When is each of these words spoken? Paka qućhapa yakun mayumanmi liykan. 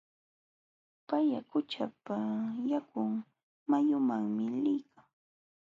Paka 1.07 1.39
qućhapa 1.49 2.17
yakun 2.71 3.11
mayumanmi 3.69 4.45
liykan. 4.63 5.05